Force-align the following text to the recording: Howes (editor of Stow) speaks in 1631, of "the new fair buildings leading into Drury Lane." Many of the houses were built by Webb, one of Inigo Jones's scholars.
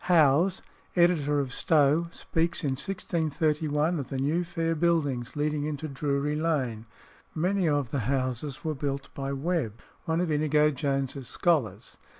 Howes 0.05 0.63
(editor 0.95 1.39
of 1.39 1.53
Stow) 1.53 2.07
speaks 2.09 2.63
in 2.63 2.71
1631, 2.71 3.99
of 3.99 4.09
"the 4.09 4.17
new 4.17 4.43
fair 4.43 4.73
buildings 4.73 5.35
leading 5.35 5.63
into 5.65 5.87
Drury 5.87 6.35
Lane." 6.35 6.87
Many 7.35 7.69
of 7.69 7.91
the 7.91 7.99
houses 8.09 8.63
were 8.63 8.73
built 8.73 9.13
by 9.13 9.31
Webb, 9.31 9.79
one 10.05 10.19
of 10.19 10.31
Inigo 10.31 10.71
Jones's 10.71 11.27
scholars. 11.27 11.99